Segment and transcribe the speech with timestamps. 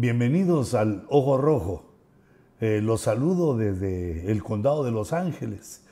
[0.00, 1.84] Bienvenidos al Ojo Rojo.
[2.58, 5.82] Eh, los saludo desde el condado de Los Ángeles,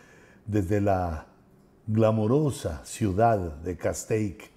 [0.46, 1.26] desde la
[1.86, 4.50] glamorosa ciudad de Castaic.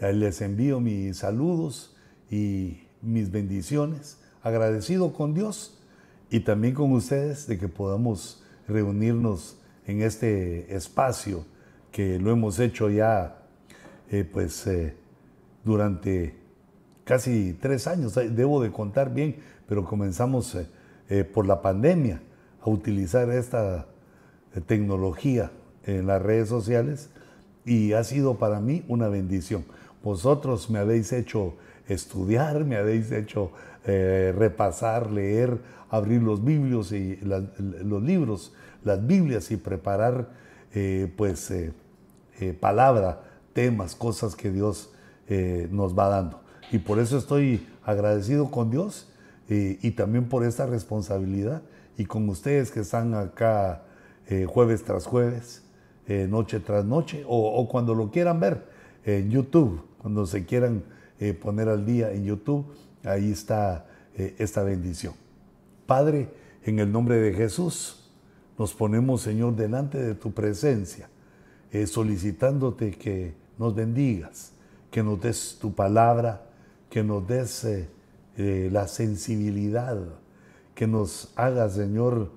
[0.00, 1.96] Les envío mis saludos
[2.30, 5.80] y mis bendiciones, agradecido con Dios
[6.28, 9.56] y también con ustedes de que podamos reunirnos
[9.86, 11.46] en este espacio
[11.90, 13.46] que lo hemos hecho ya
[14.10, 14.94] eh, pues eh,
[15.64, 16.39] durante
[17.10, 19.34] casi tres años, debo de contar bien,
[19.66, 20.56] pero comenzamos
[21.08, 22.22] eh, por la pandemia
[22.62, 23.88] a utilizar esta
[24.68, 25.50] tecnología
[25.86, 27.10] en las redes sociales
[27.64, 29.64] y ha sido para mí una bendición.
[30.04, 31.54] Vosotros me habéis hecho
[31.88, 33.50] estudiar, me habéis hecho
[33.84, 35.58] repasar, leer,
[35.90, 40.28] abrir los biblios y los libros, las Biblias y preparar
[41.16, 41.52] pues
[42.60, 43.22] palabra,
[43.52, 44.92] temas, cosas que Dios
[45.70, 46.49] nos va dando.
[46.72, 49.08] Y por eso estoy agradecido con Dios
[49.48, 51.62] eh, y también por esta responsabilidad
[51.96, 53.82] y con ustedes que están acá
[54.28, 55.62] eh, jueves tras jueves,
[56.06, 58.64] eh, noche tras noche, o, cuando lo quieran ver
[59.04, 60.82] en YouTube, cuando se quieran
[61.42, 62.64] poner al día en YouTube,
[63.04, 65.12] ahí está esta bendición.
[65.84, 66.30] Padre,
[66.64, 68.08] en el nombre de Jesús,
[68.58, 71.10] nos ponemos, Señor, delante de tu presencia,
[71.86, 74.52] solicitándote que nos bendigas,
[74.90, 76.49] que nos des tu palabra,
[76.90, 77.64] que nos des
[78.36, 79.96] eh, la sensibilidad,
[80.74, 82.30] que nos haga, Señor,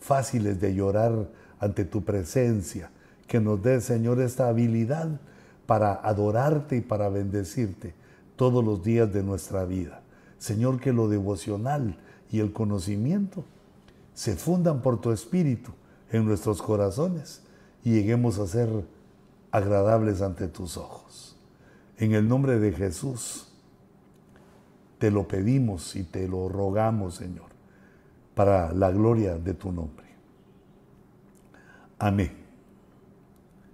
[0.00, 1.28] fáciles de llorar
[1.60, 2.90] ante tu presencia,
[3.26, 5.20] que nos des, Señor, esta habilidad
[5.66, 7.94] para adorarte y para bendecirte
[8.36, 10.02] todos los días de nuestra vida.
[10.38, 11.96] Señor, que lo devocional
[12.30, 13.44] y el conocimiento
[14.14, 15.70] se fundan por tu espíritu
[16.10, 17.42] en nuestros corazones
[17.84, 18.68] y lleguemos a ser
[19.52, 21.36] agradables ante tus ojos.
[21.98, 23.51] En el nombre de Jesús,
[25.02, 27.48] te lo pedimos y te lo rogamos, Señor,
[28.36, 30.06] para la gloria de tu nombre.
[31.98, 32.30] Amén.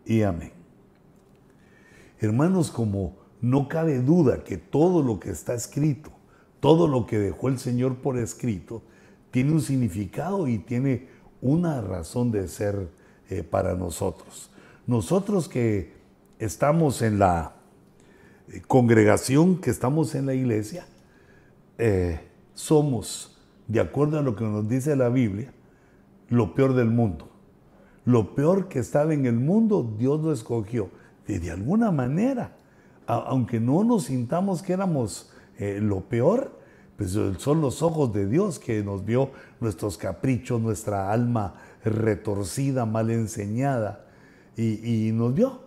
[0.07, 0.53] Y amén.
[2.19, 6.11] Hermanos, como no cabe duda que todo lo que está escrito,
[6.61, 8.81] todo lo que dejó el Señor por escrito,
[9.31, 11.09] tiene un significado y tiene
[11.43, 12.89] una razón de ser
[13.29, 14.51] eh, para nosotros.
[14.87, 15.93] Nosotros que
[16.39, 17.53] estamos en la
[18.51, 20.87] eh, congregación, que estamos en la iglesia,
[21.79, 22.21] eh,
[22.55, 25.53] somos, de acuerdo a lo que nos dice la Biblia,
[26.29, 27.29] lo peor del mundo.
[28.05, 30.91] Lo peor que estaba en el mundo, Dios lo escogió.
[31.27, 32.57] Y de alguna manera,
[33.07, 36.59] aunque no nos sintamos que éramos eh, lo peor,
[36.97, 43.11] pues son los ojos de Dios que nos vio nuestros caprichos, nuestra alma retorcida, mal
[43.11, 44.07] enseñada,
[44.57, 45.61] y, y nos vio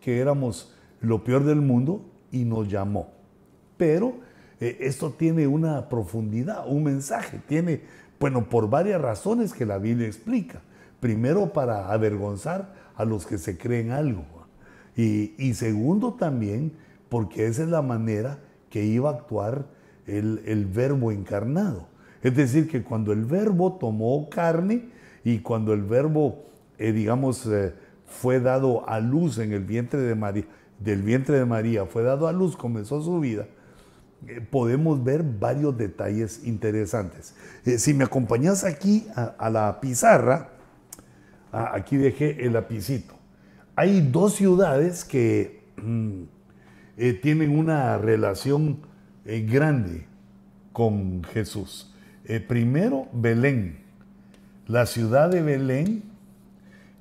[0.00, 3.08] que éramos lo peor del mundo y nos llamó.
[3.78, 4.14] Pero
[4.64, 7.82] eh, esto tiene una profundidad, un mensaje, tiene,
[8.18, 10.62] bueno, por varias razones que la Biblia explica.
[11.00, 14.24] Primero, para avergonzar a los que se creen algo.
[14.96, 16.72] Y, segundo, también,
[17.10, 18.38] porque esa es la manera
[18.70, 19.66] que iba a actuar
[20.06, 21.88] el, verbo encarnado.
[22.22, 24.88] Es decir, que cuando el verbo tomó carne
[25.24, 26.44] y cuando el verbo,
[26.78, 27.74] eh, digamos, eh,
[28.06, 30.44] fue dado a luz en el vientre de María,
[30.78, 33.46] del vientre de María fue dado a luz, comenzó su vida,
[34.50, 37.34] podemos ver varios detalles interesantes.
[37.64, 40.50] Eh, si me acompañas aquí a, la pizarra,
[41.52, 43.14] aquí dejé el lapicito.
[43.76, 46.22] Hay dos ciudades que mm,
[46.96, 48.80] eh, tienen una relación
[49.24, 50.06] grande
[50.72, 51.94] con Jesús.
[52.46, 53.78] primero, Belén,
[54.66, 56.02] la ciudad de Belén,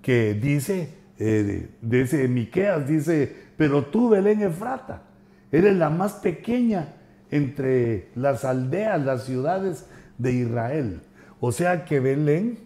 [0.02, 5.04] que dice, desde Miqueas dice, pero tú, Belén Efrata,
[5.52, 6.88] eres la más pequeña
[7.34, 9.88] entre las aldeas, las ciudades
[10.20, 11.02] de Israel.
[11.40, 12.60] O sea que Belén,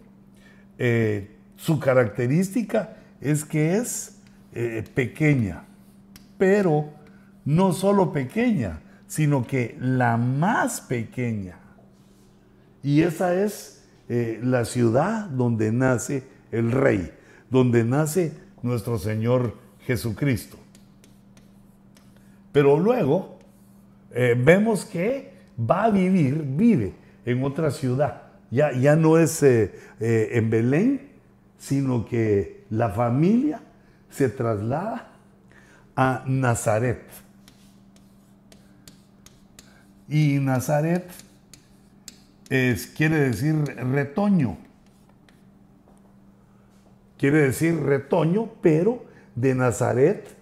[0.76, 4.20] eh, su característica es que es
[4.52, 5.64] eh, pequeña,
[6.36, 6.90] pero
[7.46, 11.58] no solo pequeña, sino que la más pequeña.
[12.82, 17.10] Y esa es eh, la ciudad donde nace el rey,
[17.48, 19.56] donde nace nuestro Señor
[19.86, 20.58] Jesucristo.
[22.52, 23.37] Pero luego
[24.10, 26.94] eh, vemos que va a vivir, vive
[27.24, 28.22] en otra ciudad.
[28.50, 31.08] Ya, ya no es eh, eh, en Belén,
[31.58, 33.60] sino que la familia
[34.08, 35.10] se traslada
[35.94, 37.02] a Nazaret.
[40.08, 41.10] Y Nazaret
[42.96, 43.56] quiere decir
[43.92, 44.56] retoño.
[47.18, 49.04] Quiere decir retoño, pero
[49.34, 50.34] de Nazaret.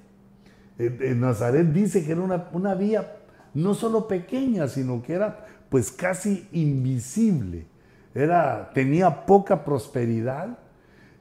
[0.79, 3.16] Nazaret dice que era una, una vía
[3.57, 7.67] no solo pequeña, sino que era pues casi invisible,
[8.15, 10.59] era, tenía poca prosperidad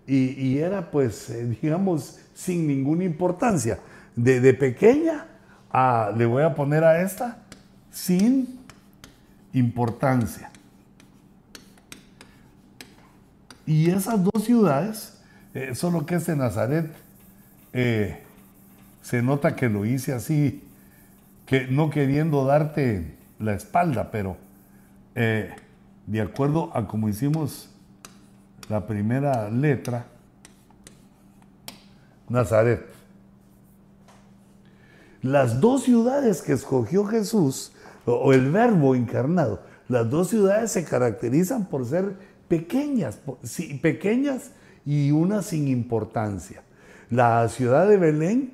[0.06, 3.80] y, era pues, eh, digamos, sin ninguna importancia.
[4.16, 5.26] De, pequeña,
[6.16, 7.40] le voy a poner a esta,
[7.92, 8.60] sin
[9.52, 10.52] importancia.
[13.66, 15.18] Y esas dos ciudades,
[15.54, 16.94] eh, solo que este Nazaret,
[17.74, 18.22] eh,
[19.02, 20.62] se nota que lo hice así,
[21.46, 24.38] que no queriendo darte la espalda, pero
[25.14, 25.54] eh,
[26.08, 27.70] de acuerdo a como hicimos
[28.70, 30.08] la primera letra,
[32.28, 32.86] Nazaret.
[35.22, 37.72] Las dos ciudades que escogió Jesús,
[38.06, 42.16] o el verbo encarnado, las dos ciudades se caracterizan por ser
[42.48, 43.20] pequeñas,
[43.82, 44.52] pequeñas
[44.86, 46.64] y una sin importancia.
[47.10, 48.54] La ciudad de Belén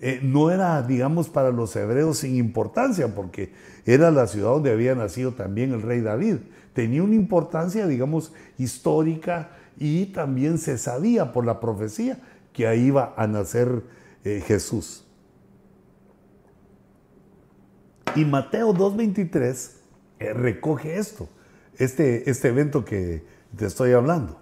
[0.00, 3.52] eh, no era, digamos, para los hebreos sin importancia, porque
[3.84, 6.36] era la ciudad donde había nacido también el rey David.
[6.72, 12.20] Tenía una importancia, digamos, histórica y también se sabía por la profecía
[12.52, 13.82] que ahí iba a nacer
[14.24, 15.04] eh, Jesús.
[18.16, 19.72] Y Mateo 2.23
[20.18, 21.28] eh, recoge esto
[21.80, 23.24] este, este evento que
[23.56, 24.38] te estoy hablando.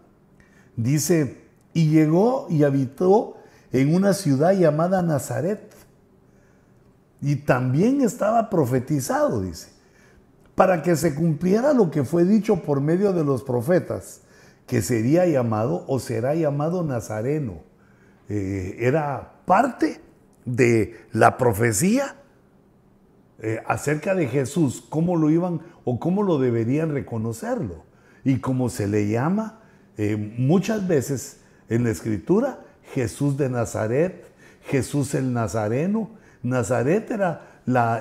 [0.76, 1.38] Dice,
[1.72, 3.37] y llegó y habitó
[3.72, 5.74] en una ciudad llamada Nazaret.
[7.20, 9.70] Y también estaba profetizado, dice,
[10.54, 14.20] para que se cumpliera lo que fue dicho por medio de los profetas,
[14.66, 17.62] que sería llamado o será llamado Nazareno.
[18.28, 20.00] Eh, era parte
[20.44, 22.16] de la profecía
[23.40, 27.84] eh, acerca de Jesús, cómo lo iban o cómo lo deberían reconocerlo.
[28.24, 29.60] Y como se le llama
[29.96, 32.64] eh, muchas veces en la escritura,
[32.94, 34.24] Jesús de Nazaret,
[34.66, 36.10] Jesús el Nazareno.
[36.42, 37.42] Nazaret era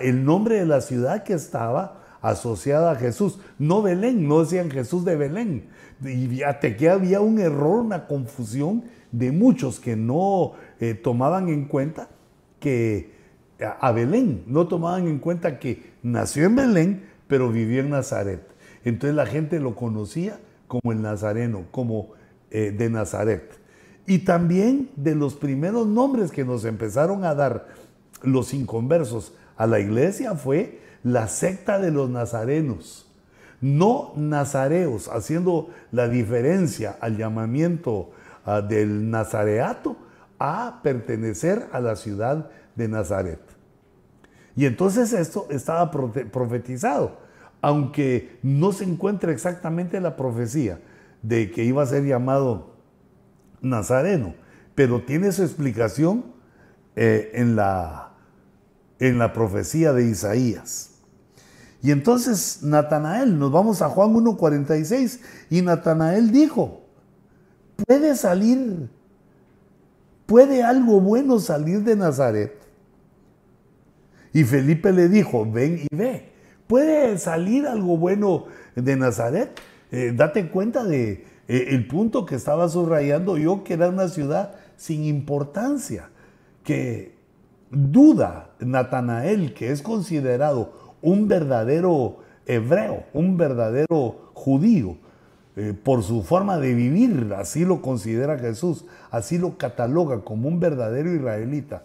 [0.02, 3.40] el nombre de la ciudad que estaba asociada a Jesús.
[3.58, 5.70] No Belén, no decían Jesús de Belén.
[6.04, 11.66] Y hasta que había un error, una confusión de muchos que no eh, tomaban en
[11.66, 12.10] cuenta
[12.60, 13.18] que
[13.60, 14.44] a Belén.
[14.48, 18.42] No tomaban en cuenta que nació en Belén, pero vivió en Nazaret.
[18.84, 22.10] Entonces la gente lo conocía como el Nazareno, como
[22.52, 23.60] eh, de Nazaret.
[24.08, 27.68] Y también de los primeros nombres que nos empezaron a dar
[28.24, 33.06] los inconversos a la iglesia fue la secta de los nazarenos.
[33.60, 38.12] No nazareos, haciendo la diferencia al llamamiento
[38.46, 39.98] ah, del nazareato
[40.40, 43.42] a pertenecer a la ciudad de Nazaret.
[44.56, 47.18] Y entonces esto estaba profetizado,
[47.62, 50.80] aunque no se encuentra exactamente la profecía
[51.24, 52.77] de que iba a ser llamado
[53.62, 54.36] Nazareno,
[54.76, 56.26] pero tiene su explicación
[56.96, 58.14] eh, en, la,
[59.00, 60.92] en la profecía de Isaías.
[61.82, 66.82] Y entonces Natanael, nos vamos a Juan 1.46, y Natanael dijo,
[67.86, 68.90] puede salir
[70.28, 72.54] ¿Puede algo bueno salir de Nazaret?
[74.34, 76.34] Y Felipe le dijo, ven y ve.
[76.68, 78.46] ¿Puede salir algo bueno
[78.76, 79.58] de Nazaret?
[79.90, 84.56] Eh, date cuenta de eh, el punto que estaba subrayando yo, que era una ciudad
[84.76, 86.10] sin importancia,
[86.64, 87.16] que
[87.72, 94.98] duda Natanael, que es considerado un verdadero hebreo, un verdadero judío,
[95.56, 100.60] eh, por su forma de vivir, así lo considera Jesús, así lo cataloga como un
[100.60, 101.84] verdadero israelita.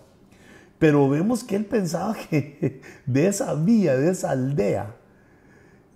[0.79, 4.97] Pero vemos que él pensaba que de esa vía, de esa aldea,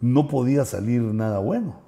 [0.01, 1.86] no podía salir nada bueno.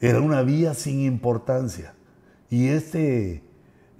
[0.00, 1.94] Era una vía sin importancia.
[2.50, 3.42] Y este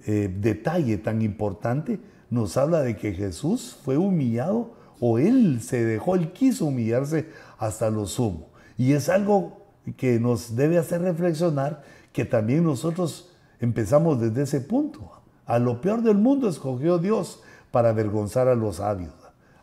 [0.05, 6.15] eh, detalle tan importante nos habla de que Jesús fue humillado o él se dejó,
[6.15, 8.49] él quiso humillarse hasta lo sumo.
[8.77, 9.65] Y es algo
[9.97, 15.11] que nos debe hacer reflexionar que también nosotros empezamos desde ese punto.
[15.45, 17.41] A lo peor del mundo escogió Dios
[17.71, 19.13] para avergonzar a los sabios.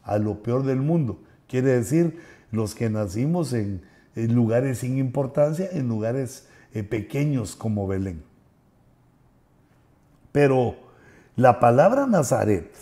[0.02, 1.21] A lo peor del mundo.
[1.49, 2.19] Quiere decir
[2.50, 3.83] los que nacimos en,
[4.17, 8.23] lugares sin importancia, en lugares eh, pequeños como Belén.
[10.33, 10.77] Pero
[11.37, 12.75] la palabra Nazaret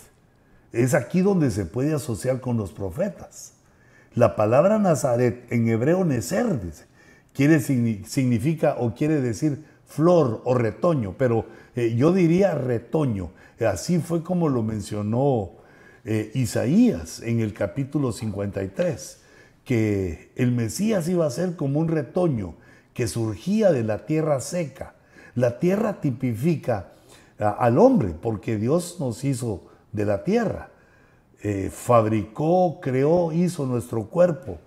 [0.71, 3.53] es aquí donde se puede asociar con los profetas.
[4.13, 6.85] La palabra Nazaret en hebreo Neser dice,
[7.33, 13.31] quiere, significa o quiere decir flor o retoño, pero eh, yo diría retoño.
[13.59, 15.51] Así fue como lo mencionó
[16.03, 19.21] eh, Isaías en el capítulo 53,
[19.65, 22.55] que el Mesías iba a ser como un retoño
[22.93, 24.95] que surgía de la tierra seca.
[25.33, 26.93] La tierra tipifica
[27.37, 30.69] al hombre, porque Dios nos hizo de la tierra.
[31.43, 34.59] Eh, fabricó, creó, hizo nuestro cuerpo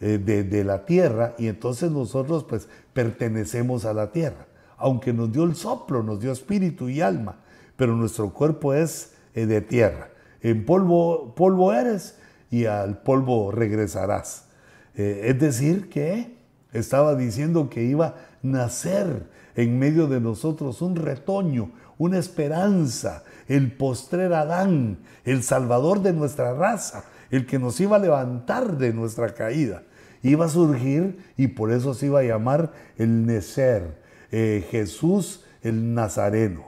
[0.00, 4.46] eh, de, la tierra y entonces nosotros pues pertenecemos a la tierra.
[4.76, 7.36] Aunque nos dio el soplo, nos dio espíritu y alma,
[7.76, 10.10] pero nuestro cuerpo es eh, de tierra.
[10.42, 12.16] En polvo, polvo eres
[12.50, 14.46] y al polvo regresarás.
[14.94, 16.36] Eh, es decir, que
[16.72, 23.72] estaba diciendo que iba a nacer en medio de nosotros un retoño, una esperanza, el
[23.72, 29.34] postrer Adán, el salvador de nuestra raza, el que nos iba a levantar de nuestra
[29.34, 29.82] caída
[30.22, 35.94] iba a surgir y por eso se iba a llamar el Necer, eh, Jesús el
[35.94, 36.64] Nazareno.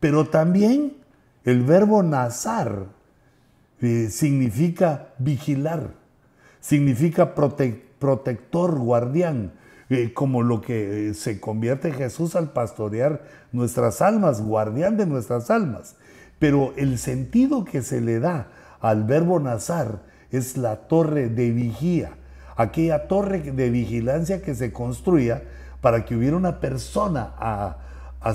[0.00, 0.96] Pero también
[1.44, 2.86] el verbo nazar
[3.86, 5.90] eh, significa vigilar,
[6.60, 9.52] significa protector, guardián,
[9.88, 15.94] eh, como lo que se convierte Jesús al pastorear nuestras almas, guardián de nuestras almas.
[16.40, 18.48] Pero el sentido que se le da
[18.80, 20.02] al verbo nazar
[20.32, 22.16] es la torre de vigía,
[22.56, 25.44] aquella torre de vigilancia que se construía
[25.80, 27.76] para que hubiera una persona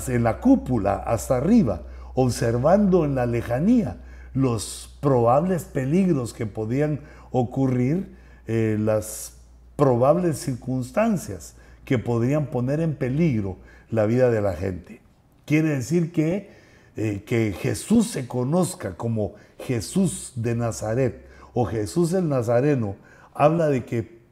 [0.08, 1.82] en la cúpula hasta arriba,
[2.14, 3.98] observando en la lejanía
[4.34, 9.36] los probables peligros que podían ocurrir, eh, las
[9.76, 13.56] probables circunstancias que podrían poner en peligro
[13.90, 15.00] la vida de la gente.
[15.44, 16.50] Quiere decir que,
[16.96, 22.96] eh, que Jesús se conozca como Jesús de Nazaret o Jesús el Nazareno,
[23.34, 24.22] habla de que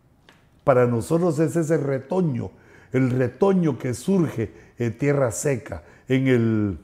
[0.65, 2.51] para nosotros es ese retoño,
[2.93, 6.79] el retoño que surge en tierra seca, en, el,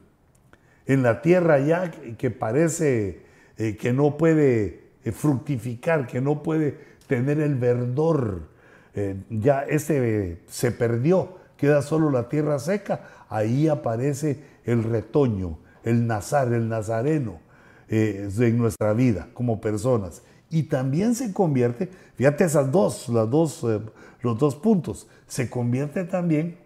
[0.87, 3.23] en la tierra ya que parece
[3.59, 8.49] eh, que no puede eh, fructificar, que no puede tener el verdor.
[8.95, 16.07] Eh, ya ese se perdió, queda solo la tierra seca, ahí aparece el retoño, el
[16.07, 17.40] nazar, el nazareno
[17.88, 23.81] en nuestra vida como personas y también se convierte, fíjate esas dos, las dos, eh,
[24.23, 26.57] los dos puntos, se convierte también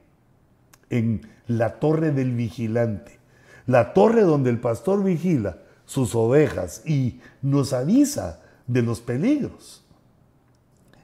[0.91, 3.19] en la torre del vigilante,
[3.71, 9.85] la torre donde el pastor vigila sus ovejas y nos avisa de los peligros.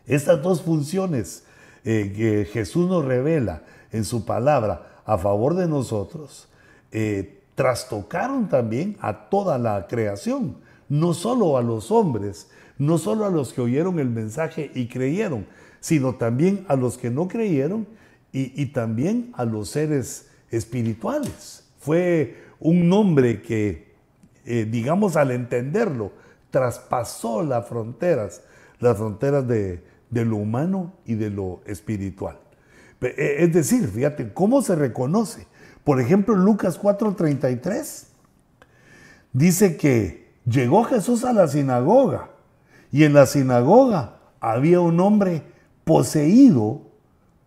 [0.07, 1.45] Estas dos funciones
[1.85, 6.49] eh, que Jesús nos revela en su palabra a favor de nosotros,
[6.91, 10.57] eh, trastocaron también a toda la creación,
[10.89, 15.47] no solo a los hombres, no solo a los que oyeron el mensaje y creyeron,
[15.81, 17.87] sino también a los que no creyeron
[18.33, 21.65] y, también a los seres espirituales.
[21.79, 23.95] Fue un nombre que,
[24.45, 26.11] eh, digamos, al entenderlo,
[26.51, 28.43] traspasó las fronteras,
[28.81, 32.39] las fronteras de, lo humano y de lo espiritual.
[33.03, 35.47] Eh, es decir, fíjate, ¿cómo se reconoce?
[35.85, 38.09] Por ejemplo, Lucas 4:33
[39.33, 42.31] dice que llegó Jesús a la sinagoga
[42.91, 45.43] y en la sinagoga había un hombre
[45.85, 46.81] poseído,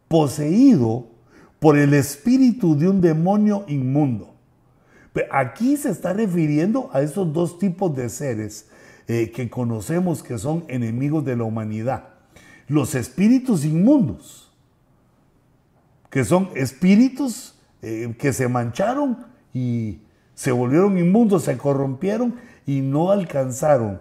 [0.08, 1.08] poseído
[1.60, 4.39] por el espíritu de un demonio inmundo.
[5.32, 8.68] Aquí se está refiriendo a esos dos tipos de seres
[9.08, 12.10] eh, que conocemos que son enemigos de la humanidad.
[12.68, 14.52] Los espíritus inmundos,
[16.12, 20.02] que son espíritus eh, que se mancharon y
[20.36, 22.36] se volvieron inmundos, se corrompieron
[22.66, 24.00] y no alcanzaron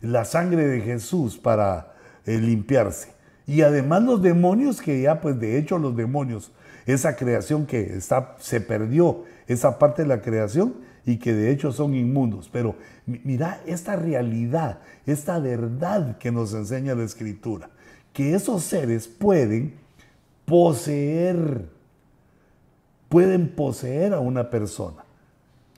[0.00, 1.94] la sangre de Jesús para
[2.26, 3.12] eh, limpiarse.
[3.46, 6.52] Y además los demonios, que ya pues de hecho los demonios,
[6.86, 11.72] esa creación que está, se perdió, esa parte de la creación y que de hecho
[11.72, 12.48] son inmundos.
[12.52, 12.76] Pero
[13.06, 17.70] mira esta realidad, esta verdad que nos enseña la escritura,
[18.12, 19.74] que esos seres pueden
[20.44, 21.68] poseer,
[23.08, 25.04] pueden poseer a una persona.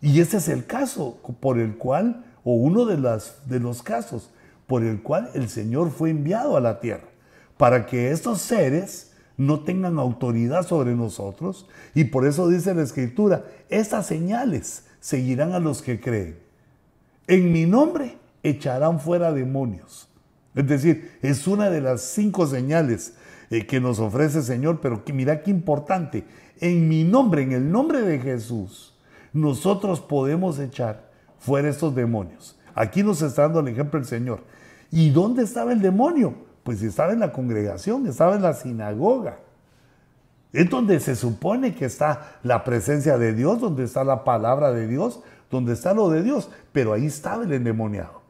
[0.02, 4.30] Y ese es el caso por el cual o uno de, las, de los casos
[4.66, 7.08] por el cual el Señor fue enviado a la tierra,
[7.56, 9.11] para que estos seres
[9.46, 11.66] no tengan autoridad sobre nosotros.
[11.94, 16.38] Y por eso dice la Escritura, estas señales seguirán a los que creen.
[17.26, 20.08] En mi nombre echarán fuera demonios.
[20.54, 23.14] Es decir, es una de las cinco señales
[23.50, 26.24] eh, que nos ofrece el Señor, pero que mira qué importante.
[26.60, 28.94] En mi nombre, en el nombre de Jesús,
[29.32, 32.58] nosotros podemos echar fuera estos demonios.
[32.74, 34.44] Aquí nos está dando el ejemplo el Señor.
[34.90, 36.34] ¿Y dónde estaba el demonio?
[36.62, 39.38] Pues estaba en la congregación, estaba en la sinagoga.
[40.52, 44.86] Es donde se supone que está la presencia de Dios, donde está la palabra de
[44.86, 46.50] Dios, donde está lo de Dios.
[46.72, 48.22] Pero ahí estaba el endemoniado.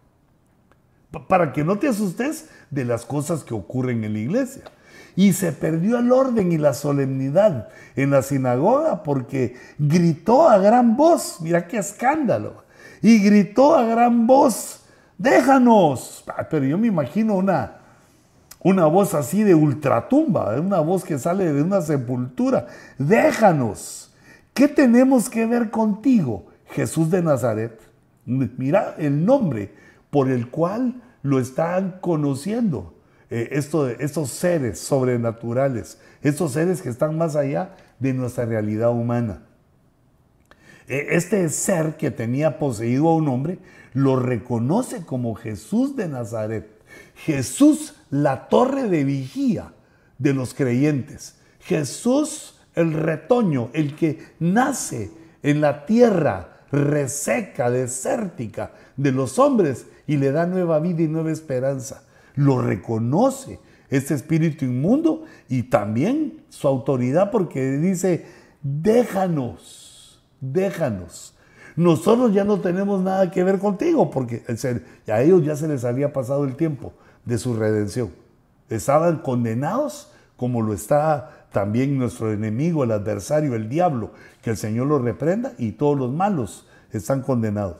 [1.28, 4.62] Para que no te asustes de las cosas que ocurren en la iglesia.
[5.14, 10.96] Y se perdió el orden y la solemnidad en la sinagoga porque gritó a gran
[10.96, 11.38] voz.
[11.40, 12.62] Mira qué escándalo
[13.02, 14.84] y gritó a gran voz,
[15.18, 16.24] déjanos.
[16.28, 17.81] Ah, pero yo me imagino una,
[18.62, 22.66] una voz así de ultratumba, una voz que sale de una sepultura.
[22.98, 24.12] Déjanos.
[24.54, 27.80] ¿Qué tenemos que ver contigo, Jesús de Nazaret?
[28.24, 29.72] Mira el nombre
[30.10, 32.94] por el cual lo están conociendo.
[33.30, 39.40] Eh, estos seres sobrenaturales, estos seres que están más allá de nuestra realidad humana.
[40.86, 43.58] Eh, este ser que tenía poseído a un hombre
[43.94, 46.68] lo reconoce como Jesús de Nazaret.
[47.24, 49.72] Jesús, la torre de vigía
[50.18, 51.36] de los creyentes.
[51.60, 55.10] Jesús, el retoño, el que nace
[55.42, 61.32] en la tierra reseca, desértica de los hombres y le da nueva vida y nueva
[61.32, 62.04] esperanza.
[62.34, 68.26] Lo reconoce este espíritu inmundo y también su autoridad porque dice,
[68.62, 71.34] déjanos, déjanos.
[71.76, 74.42] Nosotros ya no tenemos nada que ver contigo porque
[75.08, 76.92] a ellos ya se les había pasado el tiempo
[77.24, 78.10] de su redención.
[78.68, 84.10] Estaban condenados como lo está también nuestro enemigo, el adversario, el diablo,
[84.40, 87.76] que el Señor los reprenda y todos los malos están condenados.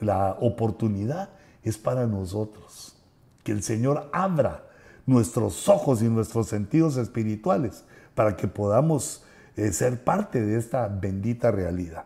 [0.00, 1.28] La oportunidad
[1.62, 2.96] es para nosotros.
[3.44, 4.64] Que el Señor abra
[5.06, 7.84] nuestros ojos y nuestros sentidos espirituales
[8.14, 9.24] para que podamos
[9.56, 12.04] eh, ser parte de esta bendita realidad.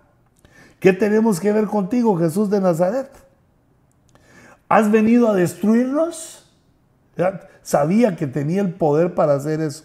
[0.81, 3.11] ¿Qué tenemos que ver contigo, Jesús de Nazaret?
[4.69, 6.46] ¿Has venido a destruirnos?
[7.63, 9.85] Sabía que tenía el poder para hacer eso.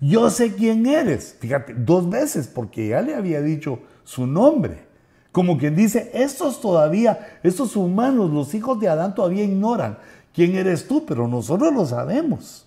[0.00, 1.36] Yo sé quién eres.
[1.38, 4.84] Fíjate, dos veces, porque ya le había dicho su nombre.
[5.30, 9.98] Como quien dice, estos todavía, estos humanos, los hijos de Adán todavía ignoran
[10.34, 12.66] quién eres tú, pero nosotros lo sabemos.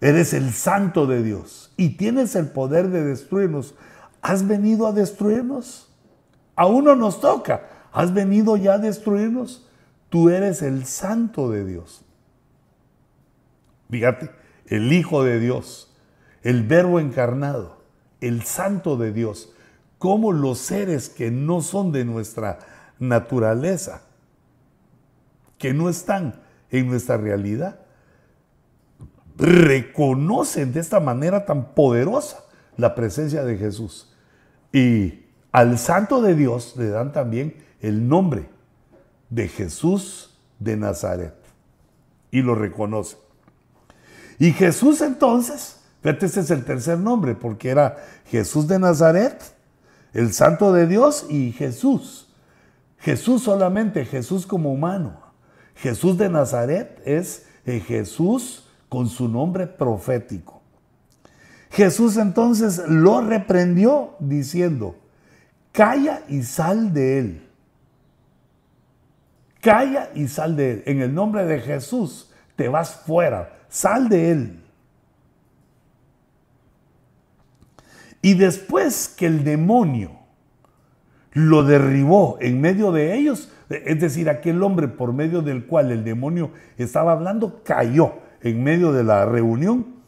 [0.00, 3.74] Eres el santo de Dios y tienes el poder de destruirnos.
[4.22, 5.88] ¿Has venido a destruirnos?
[6.56, 7.68] A uno nos toca.
[7.92, 9.66] ¿Has venido ya a destruirnos?
[10.10, 12.04] Tú eres el santo de Dios.
[13.88, 14.30] Fíjate,
[14.66, 15.96] el Hijo de Dios,
[16.42, 17.82] el Verbo encarnado,
[18.20, 19.54] el santo de Dios
[20.00, 22.58] cómo los seres que no son de nuestra
[22.98, 24.00] naturaleza,
[25.58, 27.80] que no están en nuestra realidad,
[29.36, 32.38] reconocen de esta manera tan poderosa
[32.78, 34.16] la presencia de Jesús.
[34.72, 38.48] Y al santo de Dios le dan también el nombre
[39.30, 41.34] de Jesús de Nazaret.
[42.30, 43.16] Y lo reconoce.
[44.38, 49.42] Y Jesús entonces, fíjate, este es el tercer nombre, porque era Jesús de Nazaret,
[50.12, 52.28] el santo de Dios y Jesús.
[52.98, 55.20] Jesús solamente, Jesús como humano.
[55.74, 60.60] Jesús de Nazaret es eh, Jesús con su nombre profético.
[61.70, 64.96] Jesús entonces lo reprendió diciendo,
[65.72, 67.49] calla y sal de él.
[69.60, 70.82] Calla y sal de él.
[70.86, 74.60] En el nombre de Jesús te vas fuera, sal de él.
[78.22, 80.12] Y después que el demonio
[81.32, 86.04] lo derribó en medio de ellos, es decir, aquel hombre por medio del cual el
[86.04, 90.00] demonio estaba hablando cayó en medio de la reunión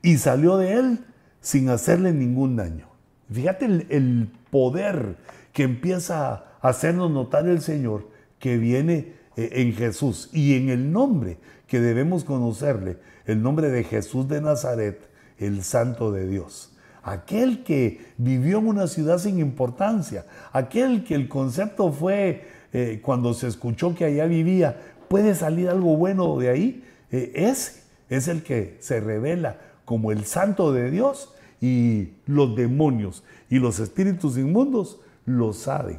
[0.00, 1.04] y salió de él
[1.40, 2.86] sin hacerle ningún daño.
[3.30, 5.16] Fíjate el, poder
[5.54, 8.10] que empieza a hacernos notar el Señor
[8.42, 10.28] que viene eh, en Jesús.
[10.32, 15.00] Y en el nombre que debemos conocerle, el nombre de Jesús de Nazaret,
[15.38, 16.76] el Santo de Dios.
[17.04, 23.32] Aquel que vivió en una ciudad sin importancia, aquel que el concepto fue, eh, cuando
[23.32, 24.76] se escuchó que allá vivía,
[25.06, 30.24] puede salir algo bueno de ahí, eh, ese es el que se revela como el
[30.24, 35.98] santo de Dios y los demonios y los espíritus inmundos lo saben,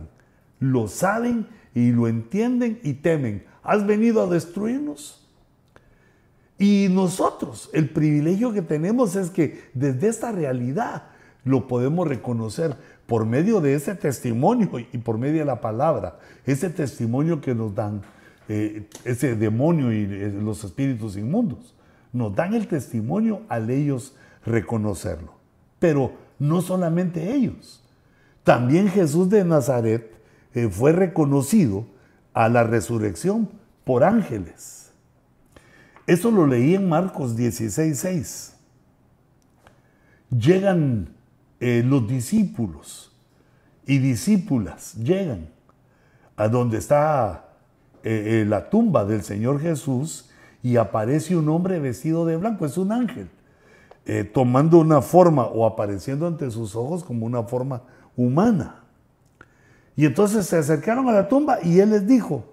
[0.60, 3.44] lo saben y lo entienden y temen.
[3.64, 5.28] ¿Has venido a destruirnos?
[6.58, 11.04] Y nosotros, el privilegio que tenemos es que desde esta realidad
[11.44, 12.76] lo podemos reconocer
[13.08, 17.76] por medio de ese testimonio y por medio de la palabra, ese testimonio que nos
[17.76, 18.02] dan
[18.48, 21.74] eh, ese demonio y eh, los espíritus inmundos.
[22.12, 25.34] Nos dan el testimonio al ellos reconocerlo.
[25.80, 27.84] Pero no solamente ellos.
[28.44, 30.13] También Jesús de Nazaret
[30.54, 31.86] eh, fue reconocido
[32.34, 33.50] a la resurrección
[33.84, 34.92] por ángeles.
[36.06, 38.56] Eso lo leí en Marcos 16, 6.
[40.30, 41.10] Llegan
[41.60, 43.16] eh, los discípulos
[43.86, 45.50] y discípulas, llegan
[46.36, 47.50] a donde está
[48.04, 50.30] eh, la tumba del Señor Jesús
[50.62, 53.30] y aparece un hombre vestido de blanco, es un ángel,
[54.34, 57.84] tomando una forma o apareciendo ante sus ojos como una forma
[58.16, 58.83] humana.
[59.96, 62.46] Y entonces se acercaron a la tumba y él les dijo,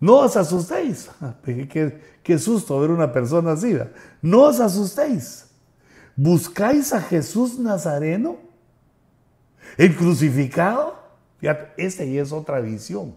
[0.00, 1.10] No os asustéis.
[1.44, 3.76] Qué, qué susto ver una persona así.
[4.20, 5.46] No os asustéis.
[6.16, 8.36] ¿Buscáis a Jesús Nazareno?
[9.76, 11.00] ¿El crucificado?
[11.38, 13.14] Fíjate, esta ya es otra visión.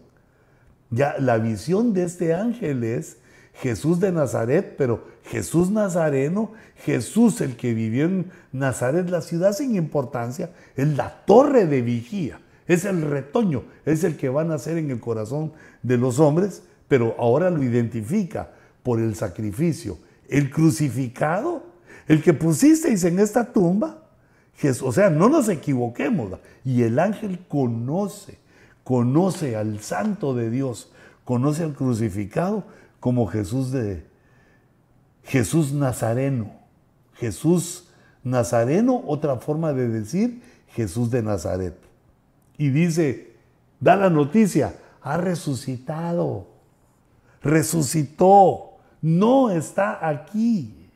[0.90, 3.18] Ya la visión de este ángel es
[3.54, 6.52] Jesús de Nazaret, pero Jesús Nazareno,
[6.84, 12.40] Jesús el que vivió en Nazaret, la ciudad sin importancia, es la torre de vigía,
[12.66, 15.52] es el retoño, es el que va a nacer en el corazón
[15.82, 18.50] de los hombres, pero ahora lo identifica
[18.82, 19.98] por el sacrificio.
[20.28, 21.64] El crucificado,
[22.08, 24.02] el que pusisteis en esta tumba,
[24.82, 28.38] o sea, no nos equivoquemos, y el ángel conoce,
[28.84, 30.92] conoce al santo de Dios,
[31.24, 32.64] conoce al crucificado,
[33.00, 34.04] como Jesús de
[35.22, 36.50] Jesús Nazareno.
[37.14, 37.88] Jesús
[38.24, 41.85] Nazareno, otra forma de decir Jesús de Nazaret.
[42.58, 43.36] Y dice,
[43.80, 46.48] da la noticia, ha resucitado,
[47.42, 50.88] resucitó, no está aquí.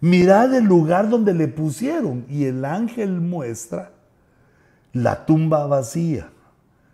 [0.00, 3.92] Mirad el lugar donde le pusieron y el ángel muestra
[4.92, 6.30] la tumba vacía,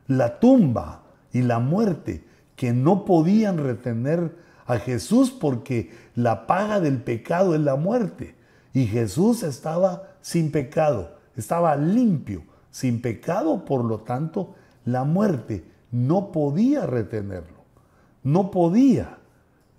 [0.07, 2.25] la tumba y la muerte
[2.57, 8.37] que no podían retener a Jesús porque la paga del pecado es la muerte.
[8.73, 14.55] Y Jesús estaba sin pecado, estaba limpio, sin pecado, por lo tanto,
[14.85, 17.65] la muerte no podía retenerlo,
[18.23, 19.19] no podía.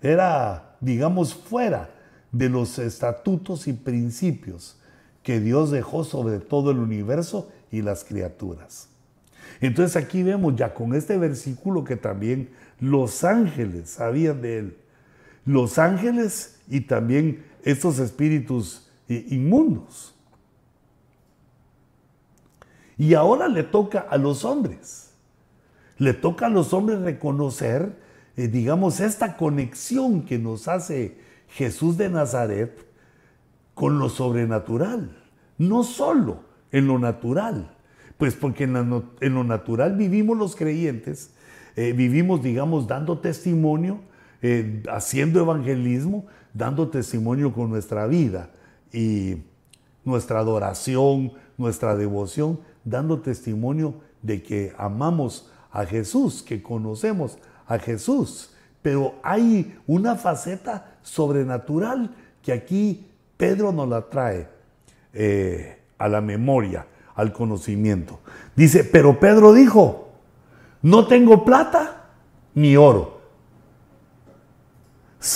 [0.00, 1.90] Era, digamos, fuera
[2.32, 4.76] de los estatutos y principios
[5.22, 8.88] que Dios dejó sobre todo el universo y las criaturas.
[9.60, 12.50] Entonces aquí vemos ya con este versículo que también
[12.80, 14.76] los ángeles sabían de él.
[15.44, 20.14] Los ángeles y también estos espíritus inmundos.
[22.98, 25.10] Y ahora le toca a los hombres.
[25.98, 27.96] Le toca a los hombres reconocer,
[28.36, 32.86] eh, digamos, esta conexión que nos hace Jesús de Nazaret
[33.74, 35.16] con lo sobrenatural.
[35.58, 37.76] No solo en lo natural,
[38.18, 41.34] pues porque en, lo natural vivimos los creyentes
[41.74, 44.00] eh, vivimos, digamos, dando testimonio,
[44.42, 48.50] eh, haciendo evangelismo, dando testimonio con nuestra vida
[48.92, 49.38] y
[50.04, 58.54] nuestra adoración, nuestra devoción, dando testimonio de que amamos a Jesús, que conocemos a Jesús.
[58.82, 64.48] Pero hay una faceta sobrenatural que aquí Pedro nos la trae
[65.12, 68.20] eh, a la memoria, al conocimiento.
[68.56, 70.08] Dice, pero Pedro dijo,
[70.82, 72.10] no tengo plata
[72.54, 73.20] ni oro,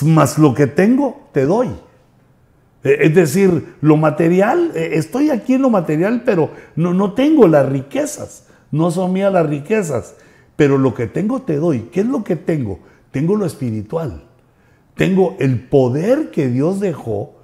[0.04, 1.70] mas lo que tengo te doy.
[2.86, 7.48] E, es decir, lo material, e, estoy aquí en lo material, pero no, no tengo
[7.48, 10.14] las riquezas, no son mías las riquezas,
[10.54, 11.88] pero lo que tengo te doy.
[11.92, 12.78] ¿Qué es lo que tengo?
[13.10, 14.24] Tengo lo espiritual,
[14.94, 17.34] tengo el poder que Dios dejó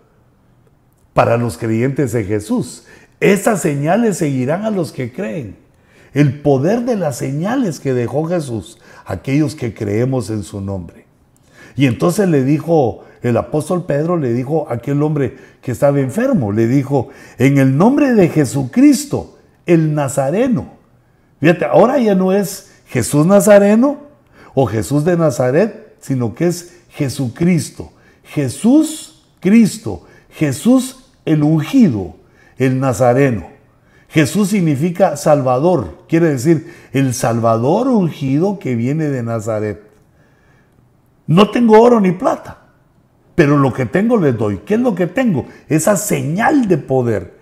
[1.13, 2.87] para los creyentes de Jesús.
[3.21, 5.63] Estas señales seguirán a los que creen
[6.15, 11.07] el poder de las señales que dejó Jesús aquellos que creemos en su nombre.
[11.77, 16.53] Y entonces le dijo, el apóstol Pedro le dijo a aquel hombre que estaba enfermo,
[16.53, 17.09] le dijo,
[17.39, 20.73] en el nombre de Jesucristo, el Nazareno.
[21.41, 23.99] Fíjate, ahora ya no es Jesús Nazareno
[24.55, 27.93] o Jesús de Nazaret, sino que es Jesucristo.
[28.25, 32.15] Jesús Cristo, Jesús el ungido,
[32.59, 33.47] el Nazareno.
[34.09, 39.92] Jesús significa Salvador, quiere decir el Salvador ungido que viene de Nazaret.
[41.27, 42.59] No tengo oro ni plata,
[43.35, 44.59] pero lo que tengo les doy.
[44.59, 45.47] ¿Qué es lo que tengo?
[45.69, 47.39] Esa señal de poder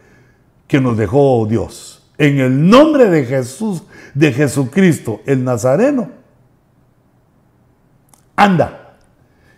[0.66, 2.10] que nos dejó Dios.
[2.18, 3.82] En el nombre de Jesús,
[4.14, 6.10] de Jesucristo, el Nazareno.
[8.36, 8.96] Anda.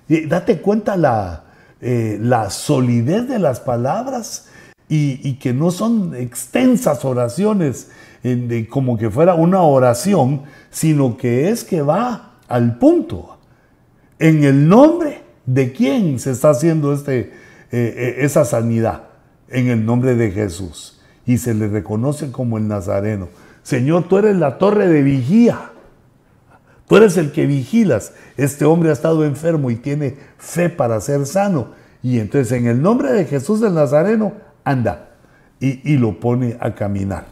[0.09, 1.45] Y date cuenta la,
[1.81, 4.49] eh, la solidez de las palabras
[4.89, 7.89] y, que no son extensas oraciones
[8.69, 13.39] como que fuera una oración, sino que es que va al punto.
[14.23, 17.31] En el nombre de quién se está haciendo este, eh,
[17.73, 19.09] eh, esa sanidad.
[19.49, 21.01] En el nombre de Jesús.
[21.27, 23.29] Y se le reconoce como el Nazareno.
[23.65, 25.73] Señor, tú eres la torre de vigía.
[26.87, 28.13] Tú eres el que vigilas.
[28.37, 31.71] Este hombre ha estado enfermo y tiene fe para ser sano.
[32.01, 35.17] Y entonces en el nombre de Jesús del Nazareno, anda,
[35.59, 37.27] y, lo pone a caminar.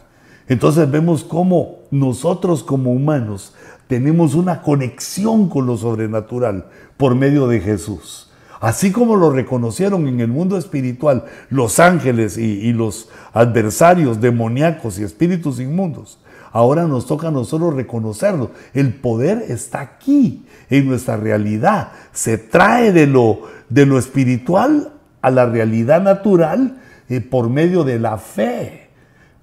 [0.49, 3.55] Entonces vemos cómo nosotros como humanos
[3.91, 8.31] tenemos una conexión con lo sobrenatural por medio de Jesús.
[8.61, 15.03] Así como lo reconocieron en el mundo espiritual los ángeles y, los adversarios demoníacos y
[15.03, 16.19] espíritus inmundos,
[16.53, 18.51] Ahora nos toca a nosotros reconocerlo.
[18.73, 21.91] El poder está aquí, en nuestra realidad.
[22.13, 26.77] Se trae de lo, de lo espiritual a la realidad natural
[27.09, 28.89] eh, por medio de la fe,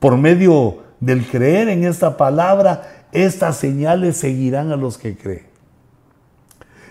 [0.00, 2.97] por medio del creer en esta palabra.
[3.12, 5.46] Estas señales seguirán a los que creen.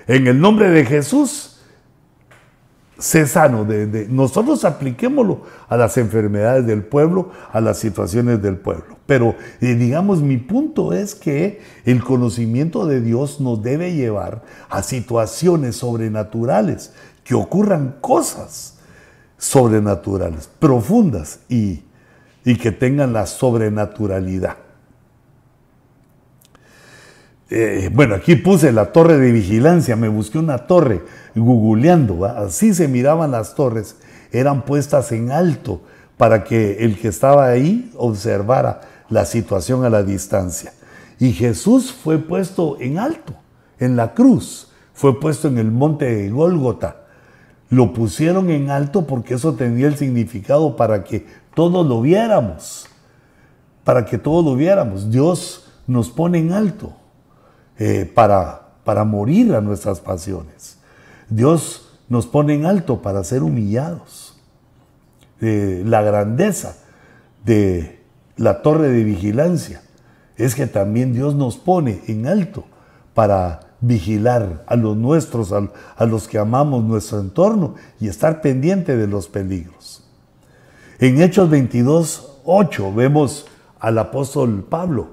[0.07, 1.57] En el nombre de Jesús,
[2.97, 3.67] sé sano.
[4.09, 8.97] Nosotros apliquémoslo a las enfermedades del pueblo, a las situaciones del pueblo.
[9.05, 14.83] Pero eh, digamos, mi punto es que el conocimiento de Dios nos debe llevar a
[14.83, 18.77] situaciones sobrenaturales, que ocurran cosas
[19.37, 21.83] sobrenaturales, profundas y
[22.43, 24.66] que tengan la sobrenaturalidad.
[27.49, 32.89] Eh, bueno, aquí puse la torre de vigilancia, me busqué una torre googleando, así se
[32.89, 33.95] miraban las torres,
[34.33, 35.81] eran puestas en alto
[36.17, 40.73] para que el que estaba ahí observara la situación a la distancia.
[41.19, 43.33] Y Jesús fue puesto en alto,
[43.79, 47.03] en la cruz, fue puesto en el monte de Gólgota.
[47.69, 52.87] Lo pusieron en alto porque eso tenía el significado para que todos lo viéramos,
[53.83, 55.11] para que todos lo viéramos.
[55.11, 56.93] Dios nos pone en alto.
[57.79, 60.79] Eh, para, para morir a nuestras pasiones.
[61.29, 64.35] Dios nos pone en alto para ser humillados.
[65.41, 66.75] Eh, la grandeza
[67.45, 68.01] de
[68.35, 69.83] la torre de vigilancia
[70.37, 72.63] es que también Dios nos pone en alto
[73.13, 78.97] para vigilar a los nuestros, a, a, los que amamos nuestro entorno y estar pendiente
[78.97, 80.03] de los peligros.
[80.97, 83.45] En Hechos 22, 8 vemos
[83.79, 85.09] al apóstol Pablo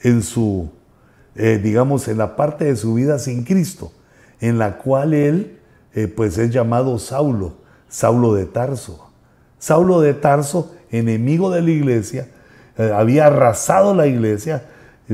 [0.00, 0.77] en su
[1.38, 3.92] eh, digamos, en la parte de su vida sin Cristo,
[4.40, 5.60] en la cual él,
[5.94, 9.08] eh, pues es llamado Saulo, Saulo de Tarso.
[9.60, 12.28] Saulo de Tarso, enemigo de la iglesia,
[12.76, 14.64] eh, había arrasado la iglesia,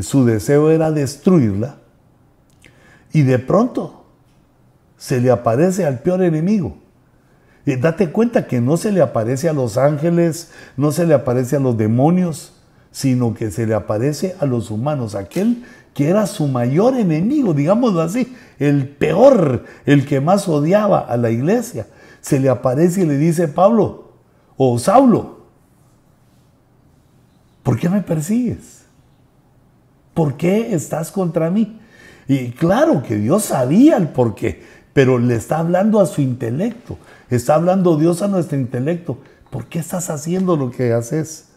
[0.01, 1.77] su deseo era destruirla,
[3.13, 4.07] y de pronto
[4.97, 6.79] se le aparece al peor enemigo.
[7.67, 11.61] Date cuenta que no se le aparece a los ángeles, no se le aparece a
[11.61, 12.55] los demonios,
[12.93, 18.03] sino que se le aparece a los humanos, aquel que era su mayor enemigo, digámoslo
[18.03, 21.87] así, el peor, el que más odiaba a la iglesia,
[22.21, 24.13] se le aparece y le dice, Pablo,
[24.57, 25.45] o Saulo,
[27.63, 28.85] ¿por qué me persigues?
[30.15, 31.81] ¿Por qué estás contra mí?
[32.27, 36.99] Y claro que Dios sabía el por qué, pero le está hablando a su intelecto,
[37.31, 39.19] está hablando Dios a nuestro intelecto.
[39.51, 41.51] ¿Por qué estás haciendo lo que haces?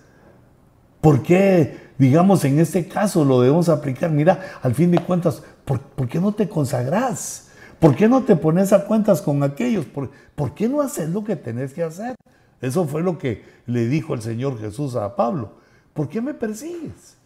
[1.01, 4.11] ¿Por qué digamos, en este caso lo debemos aplicar.
[4.11, 7.49] Mira, al fin de cuentas, ¿por, qué no te consagras?
[7.79, 9.85] ¿Por qué no te pones a cuentas con aquellos?
[9.85, 12.15] ¿Por, ¿Por, qué no haces lo que tenés que hacer?
[12.61, 15.57] Eso fue lo que le dijo el Señor Jesús a Pablo.
[15.93, 17.17] ¿Por qué me persigues?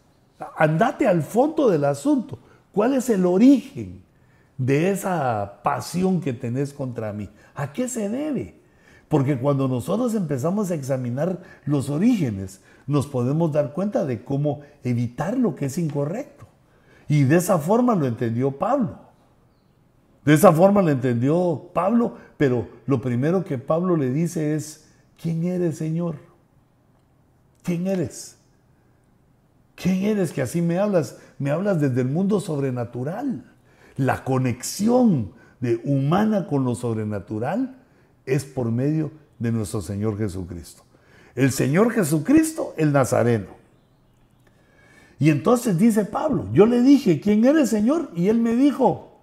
[0.56, 2.38] Andate al fondo del asunto.
[2.72, 4.02] ¿Cuál es el origen
[4.58, 7.28] de esa pasión que tenés contra mí?
[7.54, 8.60] ¿A qué se debe?
[9.08, 15.38] Porque cuando nosotros empezamos a examinar los orígenes, nos podemos dar cuenta de cómo evitar
[15.38, 16.46] lo que es incorrecto.
[17.08, 18.98] Y de esa forma lo entendió Pablo.
[20.24, 24.88] De esa forma lo entendió Pablo, pero lo primero que Pablo le dice es,
[25.20, 26.16] ¿quién eres, Señor?
[27.62, 28.36] ¿Quién eres?
[29.74, 31.18] ¿Quién eres que así me hablas?
[31.38, 33.44] Me hablas desde el mundo sobrenatural.
[33.96, 37.76] La conexión de humana con lo sobrenatural
[38.26, 40.84] es por medio de nuestro Señor Jesucristo
[41.34, 43.48] el Señor Jesucristo, el Nazareno.
[45.18, 48.10] Y entonces dice Pablo, yo le dije, ¿quién eres Señor?
[48.14, 49.20] Y él me dijo,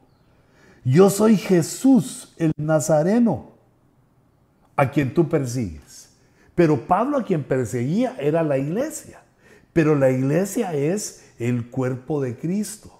[0.85, 3.51] yo soy Jesús, el Nazareno,
[4.75, 6.09] a quien tú persigues.
[6.55, 9.21] Pero Pablo a quien perseguía era la iglesia.
[9.73, 12.91] Pero la iglesia es el cuerpo de Cristo.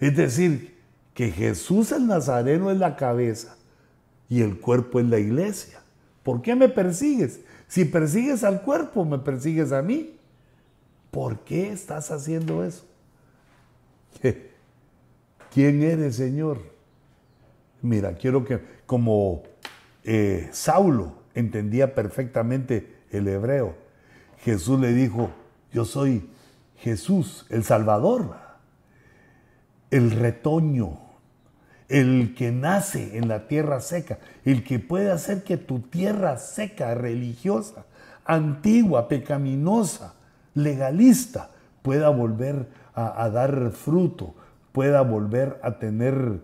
[0.00, 0.78] Es decir,
[1.14, 3.56] que Jesús el Nazareno es la cabeza
[4.28, 5.80] y el cuerpo es la iglesia.
[6.22, 7.40] ¿Por qué me persigues?
[7.68, 10.16] Si persigues al cuerpo, me persigues a mí.
[11.10, 12.86] ¿Por qué estás haciendo eso?
[15.52, 16.58] ¿Quién eres, Señor?
[17.82, 19.42] Mira, quiero que, como
[20.04, 23.74] eh, Saulo entendía perfectamente el hebreo,
[24.38, 25.30] Jesús le dijo,
[25.72, 26.30] yo soy
[26.76, 28.36] Jesús, el Salvador,
[29.90, 31.11] el retoño
[31.88, 36.94] el que nace en la tierra seca, el que puede hacer que tu tierra seca,
[36.94, 37.84] religiosa,
[38.24, 40.14] antigua, pecaminosa,
[40.54, 41.50] legalista,
[41.82, 44.34] pueda volver a, dar fruto,
[44.72, 46.40] pueda volver a tener,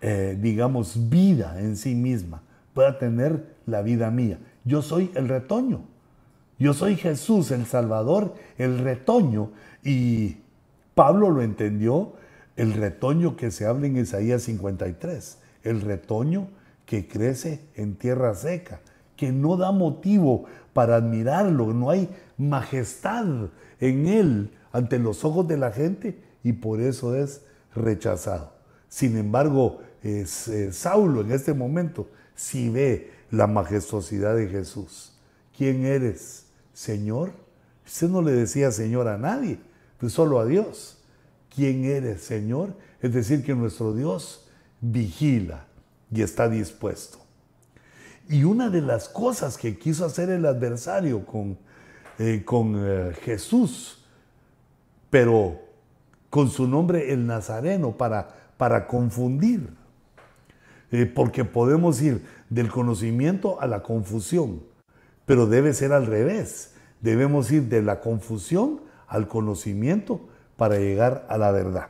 [0.00, 2.42] eh, digamos, vida en sí misma,
[2.74, 4.38] pueda tener la vida mía.
[4.64, 5.82] Yo soy el retoño.
[6.58, 9.50] Yo soy Jesús, el Salvador, el retoño.
[9.84, 10.38] Y
[10.94, 12.14] Pablo lo entendió,
[12.56, 16.48] el retoño que se habla en Isaías 53, el retoño
[16.86, 18.80] que crece en tierra seca,
[19.16, 23.26] que no da motivo para admirarlo, no hay majestad
[23.80, 27.42] en él ante los ojos de la gente y por eso es
[27.74, 28.52] rechazado.
[28.88, 35.18] Sin embargo, es, eh, Saulo en este momento sí ve la majestuosidad de Jesús.
[35.56, 37.32] ¿Quién eres, Señor?
[37.84, 39.58] Usted no le decía Señor a nadie,
[39.98, 40.95] pues solo a Dios.
[41.56, 42.74] ¿Quién eres, Señor?
[43.00, 44.46] Es decir, que nuestro Dios
[44.82, 45.64] vigila
[46.12, 47.16] y está dispuesto.
[48.28, 51.56] Y una de las cosas que quiso hacer el adversario con,
[52.18, 54.04] eh, con eh, Jesús,
[55.08, 55.58] pero
[56.28, 59.70] con su nombre el Nazareno, para, para confundir.
[60.92, 64.62] Eh, porque podemos ir del conocimiento a la confusión,
[65.24, 66.74] pero debe ser al revés.
[67.00, 71.88] Debemos ir de la confusión al conocimiento para llegar a la verdad.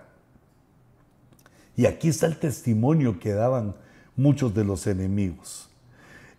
[1.77, 3.75] Y aquí está el testimonio que daban
[4.17, 5.69] muchos de los enemigos.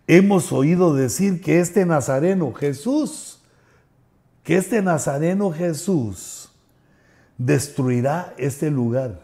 [0.06, 3.40] Hemos oído decir que este Nazareno Jesús,
[4.42, 6.50] que este Nazareno Jesús
[7.36, 9.20] destruirá este lugar.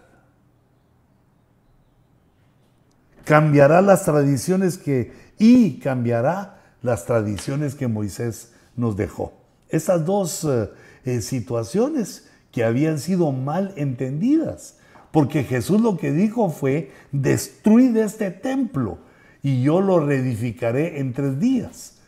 [3.25, 9.33] Cambiará las tradiciones que y cambiará las tradiciones que Moisés nos dejó.
[9.69, 10.71] Esas dos eh,
[11.05, 14.79] eh, situaciones que habían sido mal entendidas,
[15.11, 18.99] porque Jesús lo que dijo fue, destruid este templo
[19.43, 21.99] y yo lo reedificaré en tres días.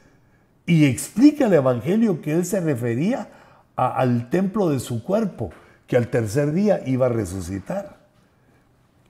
[0.65, 3.29] Y explica el Evangelio que él se refería
[3.75, 5.51] al templo de su cuerpo,
[5.89, 7.97] que al tercer día iba a resucitar.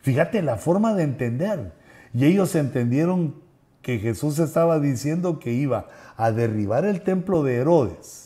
[0.00, 1.72] Fíjate la forma de entender.
[2.14, 3.34] Y ellos entendieron
[3.82, 8.25] que Jesús estaba diciendo que iba a derribar el templo de Herodes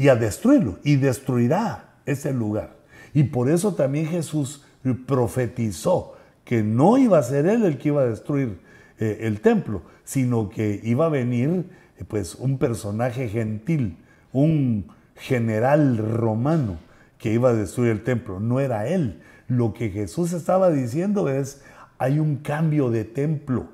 [0.00, 2.74] y a destruirlo, y destruirá ese lugar.
[3.12, 4.64] Y por eso también Jesús
[5.06, 8.60] profetizó que no iba a ser él el que iba a destruir
[8.98, 11.66] eh, el templo, sino que iba a venir
[11.98, 13.98] eh, pues un personaje gentil,
[14.32, 14.86] un
[15.16, 16.78] general romano
[17.18, 18.40] que iba a destruir el templo.
[18.40, 19.20] No era él.
[19.48, 21.62] Lo que Jesús estaba diciendo es,
[21.98, 23.68] hay un cambio de templo.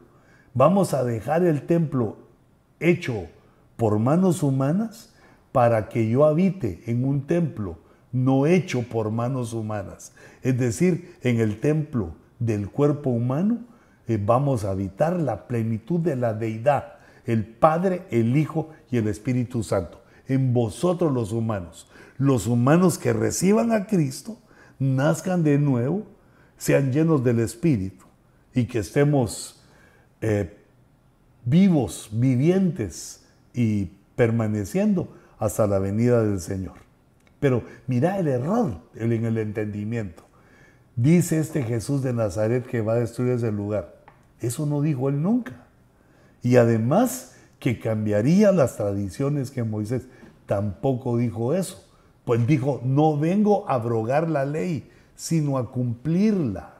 [0.54, 2.16] Vamos a dejar el templo
[2.80, 3.28] hecho
[3.76, 5.12] por manos humanas
[5.56, 7.78] para que yo habite en un templo
[8.12, 10.12] no hecho por manos humanas.
[10.42, 13.60] Es decir, en el templo del cuerpo humano
[14.06, 19.08] eh, vamos a habitar la plenitud de la deidad, el Padre, el Hijo y el
[19.08, 21.88] Espíritu Santo en vosotros los humanos.
[22.18, 24.36] Los humanos que reciban a Cristo,
[24.78, 26.02] nazcan de nuevo,
[26.58, 28.04] sean llenos del Espíritu
[28.54, 29.64] y que estemos
[30.20, 30.54] eh,
[31.46, 36.74] vivos, vivientes y permaneciendo hasta la venida del Señor.
[37.40, 40.24] Pero mira el error en el entendimiento.
[40.96, 43.96] Dice este Jesús de Nazaret que va a destruir ese lugar.
[44.40, 45.66] Eso no dijo él nunca.
[46.42, 50.06] Y además que cambiaría las tradiciones que Moisés
[50.46, 51.84] tampoco dijo eso.
[52.24, 56.75] Pues dijo, no vengo a abrogar la ley, sino a cumplirla.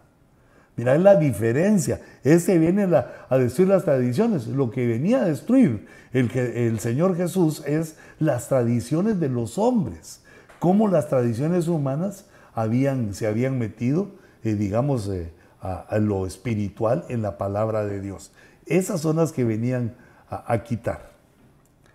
[0.77, 2.03] Mirá la diferencia.
[2.23, 4.47] Este viene a destruir las tradiciones.
[4.47, 10.21] Lo que venía a destruir el, Señor Jesús es las tradiciones de los hombres.
[10.59, 14.11] Cómo las tradiciones humanas habían, se habían metido,
[14.45, 18.33] eh, digamos, eh, a, lo espiritual en la palabra de Dios.
[18.67, 19.95] Esas son las que venían
[20.29, 21.13] a, quitar,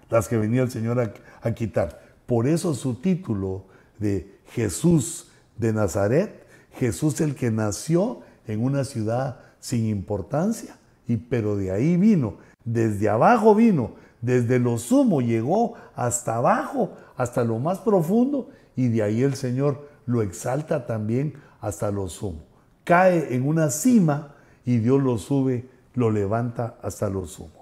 [0.09, 0.99] las que venía el Señor
[1.41, 2.01] a, quitar.
[2.25, 3.65] Por eso su título
[3.99, 10.77] de Jesús de Nazaret, Jesús el que nació en una ciudad sin importancia,
[11.07, 17.43] y pero de ahí vino, desde abajo vino, desde lo sumo llegó hasta abajo, hasta
[17.43, 22.43] lo más profundo, y de ahí el Señor lo exalta también hasta lo sumo.
[22.83, 24.35] Cae en una cima
[24.65, 27.61] y Dios lo sube, lo levanta hasta lo sumo.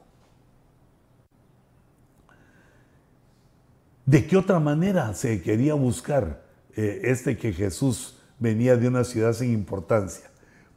[4.05, 6.41] ¿De qué otra manera se quería buscar
[6.75, 10.29] eh, este que Jesús venía de una ciudad sin importancia?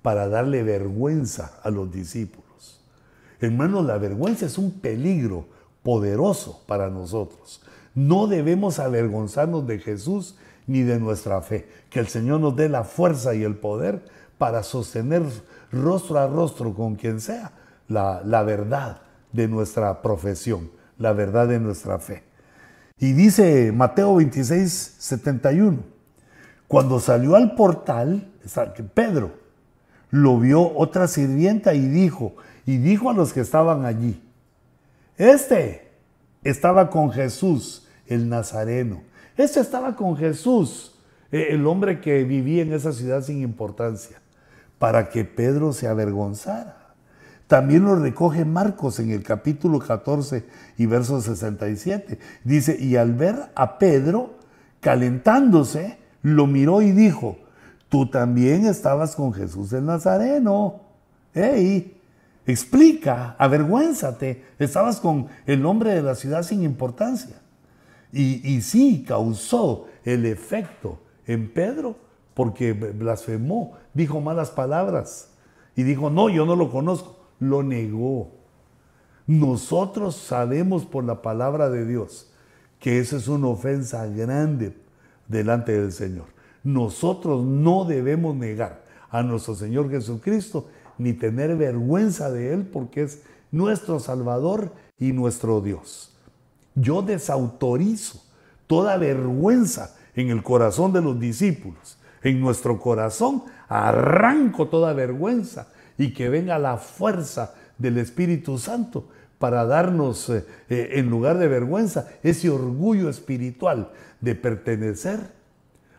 [0.02, 2.80] Para darle vergüenza a los discípulos.
[3.40, 5.46] Hermanos, la vergüenza es un peligro
[5.82, 7.62] poderoso para nosotros.
[7.94, 10.36] No debemos avergonzarnos de Jesús
[10.66, 11.68] ni de nuestra fe.
[11.90, 14.04] Que el Señor nos dé la fuerza y el poder
[14.38, 15.22] para sostener
[15.70, 17.52] rostro a rostro con quien sea
[17.88, 22.22] la, la verdad de nuestra profesión, la verdad de nuestra fe.
[22.98, 25.78] Y dice Mateo 26, 71,
[26.68, 28.30] cuando salió al portal,
[28.94, 29.41] Pedro
[30.12, 32.36] lo vio otra sirvienta y dijo,
[32.66, 34.22] y dijo a los que estaban allí,
[35.16, 35.90] este
[36.44, 39.02] estaba con Jesús, el Nazareno.
[39.36, 40.94] Este estaba con Jesús,
[41.32, 44.20] eh, el hombre que vivía en esa ciudad sin importancia,
[44.78, 46.94] para que Pedro se avergonzara.
[47.46, 50.44] También lo recoge Marcos en el capítulo 14
[50.76, 52.18] y verso 67.
[52.44, 54.34] Dice, y al ver a Pedro
[54.80, 57.38] calentándose, lo miró y dijo,
[57.92, 60.80] tú también estabas con Jesús el Nazareno.
[61.34, 62.00] ¡Ey!
[62.46, 67.36] Explica, avergüénzate, estabas con el hombre de la ciudad sin importancia.
[68.10, 71.96] Y, y sí, causó el efecto en Pedro
[72.32, 75.28] porque blasfemó, dijo malas palabras
[75.76, 78.30] y dijo, no, yo no lo conozco lo negó.
[79.26, 82.30] Nosotros sabemos por la palabra de Dios
[82.78, 84.76] que esa es una ofensa grande
[85.28, 86.31] delante del Señor.
[86.64, 93.22] Nosotros no debemos negar a nuestro Señor Jesucristo ni tener vergüenza de Él porque es
[93.50, 96.12] nuestro Salvador y nuestro Dios.
[96.74, 98.22] Yo desautorizo
[98.66, 101.98] toda vergüenza en el corazón de los discípulos.
[102.22, 109.08] En nuestro corazón arranco toda vergüenza y que venga la fuerza del Espíritu Santo
[109.38, 113.90] para darnos, eh, eh, en lugar de vergüenza, ese orgullo espiritual
[114.20, 115.41] de pertenecer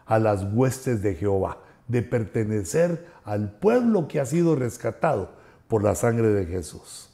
[0.05, 5.31] a las huestes de Jehová, de pertenecer al pueblo que ha sido rescatado
[5.67, 7.09] por la sangre de Jesús.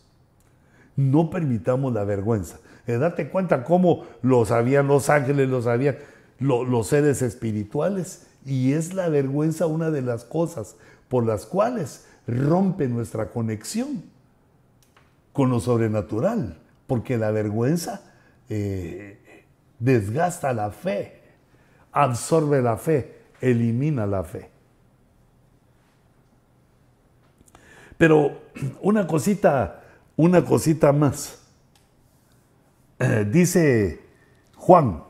[0.95, 2.59] No permitamos la vergüenza.
[2.87, 5.97] Eh, date cuenta cómo lo sabían los ángeles, lo sabían
[6.39, 10.75] los seres espirituales, y es la vergüenza una de las cosas
[11.07, 14.03] por las cuales rompe nuestra conexión
[15.33, 18.01] con lo sobrenatural, porque la vergüenza
[18.49, 19.45] eh,
[19.79, 21.18] desgasta la fe,
[21.91, 24.49] absorbe la fe, elimina la fe.
[27.97, 28.39] Pero
[28.81, 29.83] una cosita,
[30.15, 31.39] una cosita más.
[32.99, 33.99] Eh, dice
[34.55, 35.03] Juan,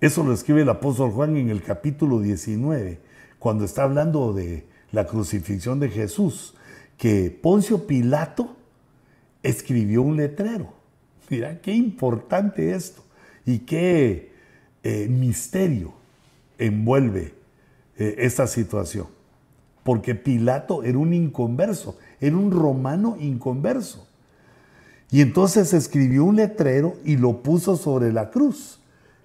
[0.00, 3.00] eso lo escribe el apóstol Juan en el capítulo 19,
[3.38, 6.54] cuando está hablando de la crucifixión de Jesús,
[6.96, 8.56] que Poncio Pilato
[9.42, 10.72] escribió un letrero.
[11.28, 13.02] Mira, qué importante esto
[13.44, 14.32] y qué
[14.82, 15.92] eh, misterio
[16.58, 17.34] envuelve
[17.96, 19.06] eh, esta situación.
[19.84, 24.06] Porque Pilato era un inconverso, era un romano inconverso.
[25.10, 28.80] Y entonces escribió un letrero y lo puso sobre la cruz.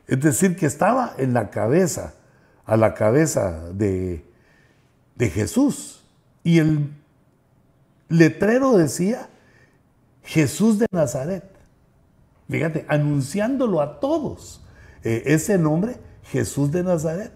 [0.08, 2.14] Es decir, que estaba en la cabeza,
[2.66, 4.24] a la cabeza de,
[5.16, 6.04] de Jesús.
[6.44, 6.90] Y el
[8.08, 9.30] letrero decía
[10.24, 11.44] Jesús de Nazaret.
[12.50, 14.63] Fíjate, anunciándolo a todos.
[15.04, 17.32] Eh, ese nombre, Jesús de Nazaret.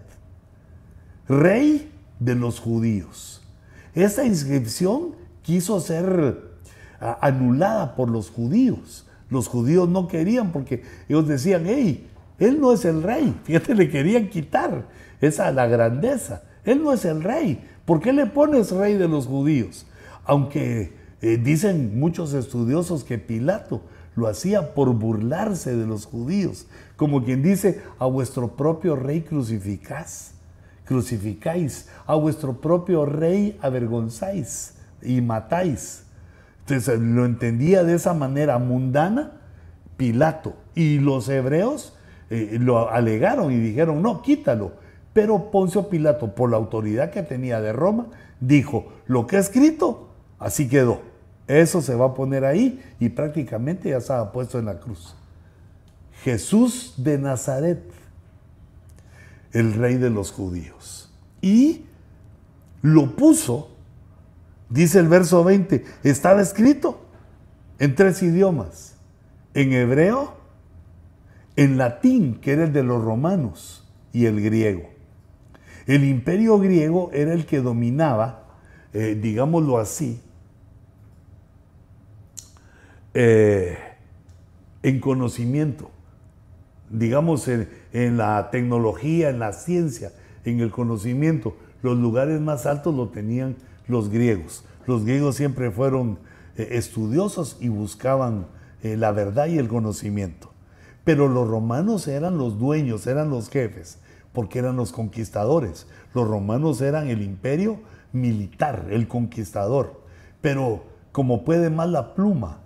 [1.28, 3.42] Rey de los judíos.
[3.94, 6.48] Esa inscripción quiso ser
[7.00, 9.06] anulada por los judíos.
[9.30, 12.08] Los judíos no querían porque ellos decían, hey,
[12.38, 13.38] él no es el rey.
[13.44, 14.86] Fíjate, le querían quitar
[15.20, 16.42] esa la grandeza.
[16.64, 17.64] Él no es el rey.
[17.84, 19.86] ¿Por qué le pones rey de los judíos?
[20.24, 23.82] Aunque eh, dicen muchos estudiosos que Pilato
[24.18, 26.66] lo hacía por burlarse de los judíos,
[26.96, 30.32] como quien dice, a vuestro propio rey crucificáis,
[30.84, 36.04] crucificáis, a vuestro propio rey avergonzáis y matáis.
[36.60, 39.32] Entonces lo entendía de esa manera mundana
[39.96, 40.54] Pilato.
[40.74, 41.96] Y los hebreos
[42.30, 44.72] eh, lo alegaron y dijeron, no, quítalo
[45.18, 48.06] pero Poncio Pilato, por la autoridad que tenía de Roma,
[48.38, 51.00] dijo, lo que ha escrito, así quedó.
[51.48, 55.16] Eso se va a poner ahí y prácticamente ya estaba puesto en la cruz.
[56.22, 57.82] Jesús de Nazaret,
[59.52, 61.10] el rey de los judíos.
[61.40, 61.86] Y
[62.82, 63.70] lo puso,
[64.68, 67.00] dice el verso 20, estaba escrito
[67.78, 68.96] en tres idiomas,
[69.54, 70.34] en hebreo,
[71.56, 74.90] en latín, que era el de los romanos, y el griego.
[75.86, 78.44] El imperio griego era el que dominaba,
[78.92, 80.20] eh, digámoslo así,
[83.20, 83.76] eh,
[84.84, 85.90] en conocimiento,
[86.88, 90.12] digamos en, la tecnología, en la ciencia,
[90.44, 91.56] en el conocimiento.
[91.82, 93.56] Los lugares más altos lo tenían
[93.88, 94.64] los griegos.
[94.86, 96.20] Los griegos siempre fueron
[96.56, 98.46] eh, estudiosos y buscaban
[98.84, 100.52] la verdad y el conocimiento.
[101.02, 103.98] Pero los romanos eran los dueños, eran los jefes
[104.32, 105.88] porque eran los conquistadores.
[106.14, 107.80] Los romanos eran el imperio
[108.12, 110.02] militar, el conquistador.
[110.40, 112.60] Pero como puede más la pluma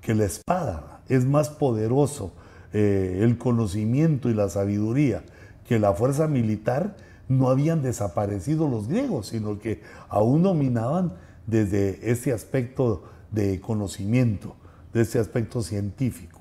[0.00, 2.32] que la espada, es más poderoso
[2.72, 5.24] eh, el conocimiento y la sabiduría
[5.66, 6.96] que la fuerza militar,
[7.28, 11.12] no habían desaparecido los griegos, sino que aún dominaban
[11.46, 14.56] desde este aspecto de conocimiento,
[14.92, 16.40] de este aspecto científico.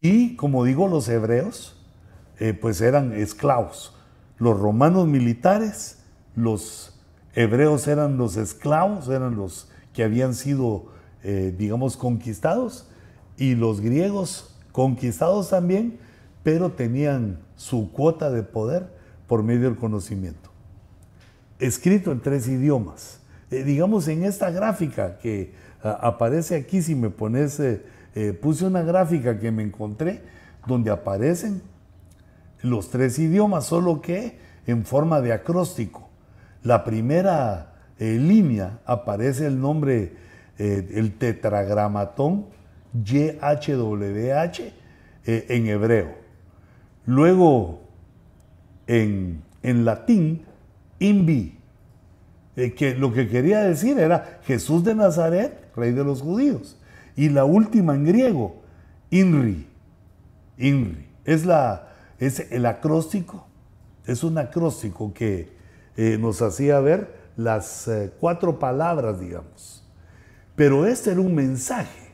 [0.00, 1.76] Y como digo, los hebreos
[2.38, 3.94] eh, pues eran esclavos.
[4.38, 5.98] Los romanos militares,
[6.34, 6.98] los
[7.34, 10.86] hebreos eran los esclavos, eran los que habían sido,
[11.24, 12.88] eh, digamos, conquistados,
[13.36, 15.98] y los griegos conquistados también,
[16.44, 18.86] pero tenían su cuota de poder
[19.26, 20.50] por medio del conocimiento.
[21.58, 23.20] Escrito en tres idiomas.
[23.50, 25.52] Eh, digamos, en esta gráfica que
[25.82, 27.60] aparece aquí, si me pones,
[28.40, 30.22] puse una gráfica que me encontré,
[30.66, 31.62] donde aparecen
[32.62, 36.08] los tres idiomas, solo que en forma de acróstico.
[36.62, 40.16] La primera eh, línea aparece el nombre,
[40.58, 42.46] eh, el tetragramatón
[42.94, 44.60] YHWH
[45.26, 46.14] eh, en hebreo.
[47.06, 47.80] Luego,
[48.86, 50.44] en, en latín,
[50.98, 51.58] Invi,
[52.54, 56.78] que lo que quería decir era Jesús de Nazaret, rey de los judíos.
[57.16, 58.62] Y la última en griego,
[59.10, 59.66] Inri.
[60.58, 61.06] Inri.
[61.24, 61.88] Es la,
[62.18, 63.46] es el acróstico,
[64.06, 65.48] es un acróstico que
[65.96, 69.83] eh, nos hacía ver las eh, cuatro palabras, digamos.
[70.56, 72.12] Pero este era un mensaje,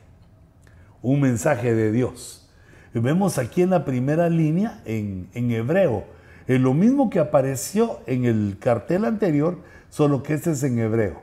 [1.01, 2.49] un mensaje de Dios.
[2.93, 6.05] Vemos aquí en la primera línea, en, hebreo,
[6.47, 11.21] en lo mismo que apareció en el cartel anterior, solo que este es en hebreo.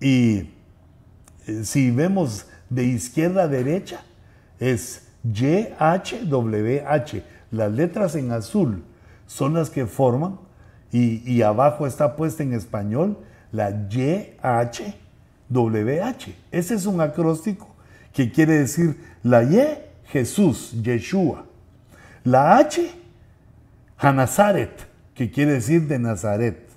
[0.00, 0.50] Y
[1.46, 4.02] eh, si vemos de izquierda a derecha,
[4.58, 7.22] es YHWH
[7.54, 8.82] las letras en azul
[9.26, 10.40] son las que forman
[10.90, 13.18] y, abajo está puesta en español
[13.50, 13.88] la
[15.54, 16.34] YHWH.
[16.50, 17.68] Ese es un acróstico
[18.12, 19.60] que quiere decir la Y,
[20.06, 21.46] Jesús, Yeshua.
[22.24, 22.90] La H,
[23.98, 26.68] Hanazaret, que quiere decir de Nazaret.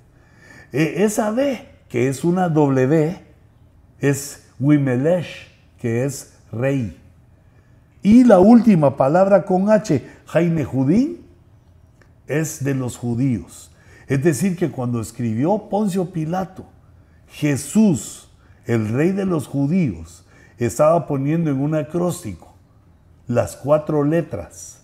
[0.71, 3.19] E, esa D, que es una W,
[3.99, 5.47] es Wimelesh,
[5.79, 6.97] que es rey.
[8.01, 11.25] Y la última palabra con H, Jaime Judín,
[12.27, 13.71] es de los judíos.
[14.07, 16.65] Es decir, que cuando escribió Poncio Pilato,
[17.27, 18.26] Jesús,
[18.67, 20.23] el rey de los judíos,
[20.59, 22.53] estaba poniendo en un acróstico
[23.27, 24.81] las cuatro letras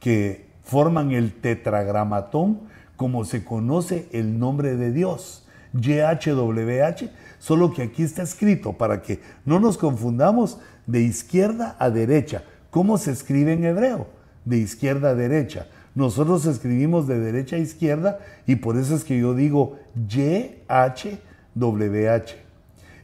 [0.00, 2.60] que forman el tetragramatón
[2.96, 9.20] como se conoce el nombre de Dios, YHWH, solo que aquí está escrito para que
[9.44, 12.42] no nos confundamos de izquierda a derecha.
[12.70, 14.08] ¿Cómo se escribe en hebreo?
[14.44, 15.66] De izquierda a derecha.
[15.94, 22.49] Nosotros escribimos de derecha a izquierda y por eso es que yo digo YHWH.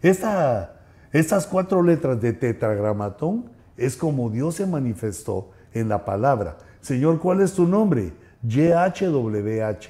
[0.09, 0.77] Esta,
[1.13, 6.59] estas cuatro letras de tetragramatón es como Dios se manifestó en la palabra.
[6.81, 8.13] Señor, ¿cuál es tu nombre?
[8.43, 9.89] YHWH.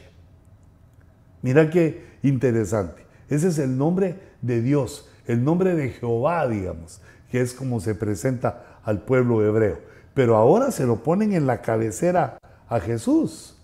[1.42, 3.04] Mira qué interesante.
[3.28, 7.00] Ese es el nombre de Dios, el nombre de Jehová, digamos
[7.30, 9.80] que es como se presenta al pueblo hebreo.
[10.14, 12.38] Pero ahora se lo ponen en la cabecera
[12.68, 13.58] a Jesús.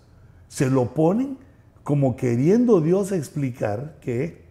[0.49, 1.39] Se lo ponen
[1.83, 4.42] como queriendo Dios explicar que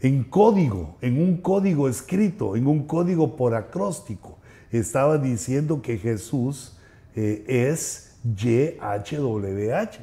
[0.00, 4.38] en código, en un código escrito, en un código por acróstico,
[4.70, 6.78] estaba diciendo que Jesús
[7.14, 9.98] eh, es YHWH,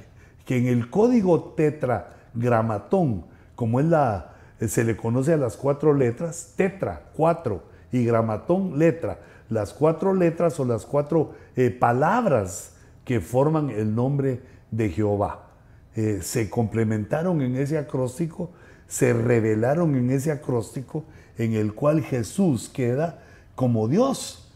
[0.46, 3.26] que en el código tetragramatón,
[3.56, 9.20] como la, se le conoce a las cuatro letras, tetra, cuatro, y gramatón, letra.
[9.50, 12.74] Las cuatro letras o las cuatro eh, palabras
[13.06, 14.42] que forman el nombre
[14.72, 15.48] de Jehová.
[15.96, 18.52] Eh, se complementaron en ese acróstico,
[18.88, 21.06] se revelaron en ese acróstico
[21.38, 23.24] en el cual Jesús queda
[23.56, 24.50] como Dios,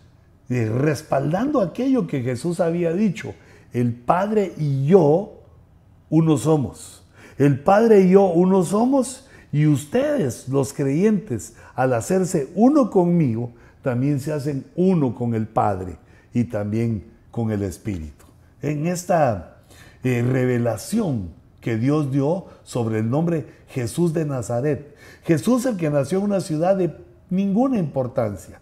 [0.50, 3.34] respaldando aquello que Jesús había dicho.
[3.74, 5.42] El Padre y yo,
[6.10, 7.04] uno somos.
[7.38, 13.52] El Padre y yo, uno somos y ustedes, los creyentes, al hacerse uno conmigo,
[13.82, 15.98] también se hacen uno con el Padre
[16.34, 18.26] y también con el Espíritu.
[18.62, 19.58] En esta
[20.04, 21.30] eh, revelación
[21.62, 26.42] que Dios dio sobre el nombre Jesús de Nazaret, Jesús el que nació en una
[26.42, 26.94] ciudad de
[27.30, 28.60] ninguna importancia,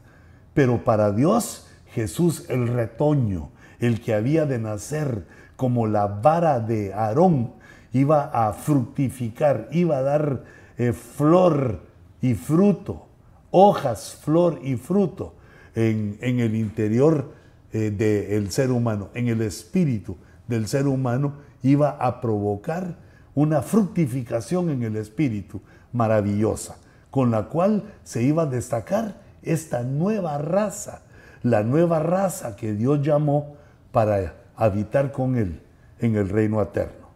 [0.53, 5.25] pero para Dios Jesús el retoño, el que había de nacer
[5.55, 7.53] como la vara de Aarón,
[7.93, 10.43] iba a fructificar, iba a dar
[10.77, 11.81] eh, flor
[12.21, 13.07] y fruto,
[13.51, 15.35] hojas, flor y fruto
[15.75, 17.33] en, el interior
[17.71, 21.33] eh, del ser humano, en el espíritu del ser humano,
[21.63, 22.95] iba a provocar
[23.35, 25.61] una fructificación en el espíritu
[25.93, 26.77] maravillosa,
[27.11, 31.01] con la cual se iba a destacar esta nueva raza,
[31.43, 33.55] la nueva raza que Dios llamó
[33.91, 35.61] para habitar con Él
[35.99, 37.09] en el reino eterno,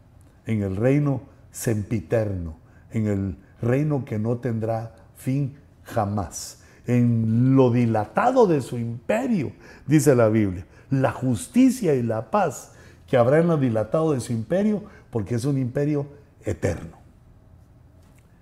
[0.45, 1.21] en el reino
[1.51, 2.55] sempiterno,
[2.91, 6.59] en el reino que no tendrá fin jamás.
[6.85, 9.53] en lo dilatado de su imperio,
[9.87, 10.65] dice la Biblia.
[10.89, 12.72] La justicia y la paz
[13.13, 16.07] que habrá en lo dilatado de su imperio, porque es un imperio
[16.43, 16.97] eterno.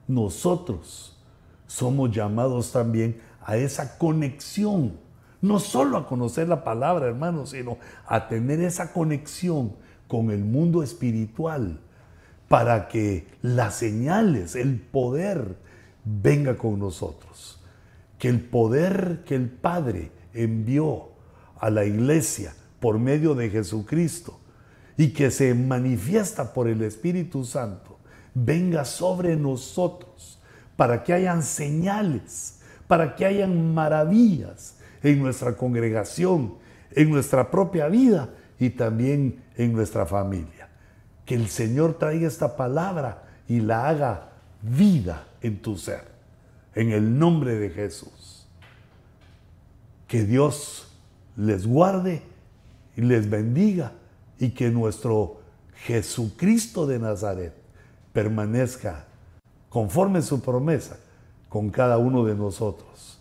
[0.07, 1.21] Nosotros
[1.67, 4.93] somos llamados también a esa conexión,
[5.41, 9.73] no solo a conocer la palabra, hermanos, sino a tener esa conexión
[10.07, 11.81] con el mundo espiritual
[12.47, 15.57] para que las señales, el poder
[16.05, 17.61] venga con nosotros.
[18.17, 21.09] Que el poder que el Padre envió
[21.59, 24.37] a la iglesia por medio de Jesucristo
[24.97, 27.91] y que se manifiesta por el Espíritu Santo
[28.33, 30.39] venga sobre nosotros
[30.75, 36.55] para que hayan señales, para que hayan maravillas en nuestra congregación,
[36.91, 38.29] en nuestra propia vida
[38.59, 40.69] y también en nuestra familia.
[41.25, 44.31] Que el Señor traiga esta palabra y la haga
[44.61, 46.09] vida en tu ser.
[46.73, 48.47] En el nombre de Jesús.
[50.07, 50.91] Que Dios
[51.35, 52.21] les guarde
[52.95, 53.93] y les bendiga
[54.41, 55.39] y que nuestro
[55.85, 57.53] Jesucristo de Nazaret
[58.11, 59.05] permanezca
[59.69, 60.97] conforme su promesa
[61.47, 63.19] con cada uno de nosotros,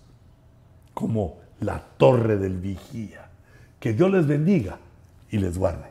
[0.95, 3.29] como la torre del vigía.
[3.79, 4.79] Que Dios les bendiga
[5.31, 5.90] y les guarde.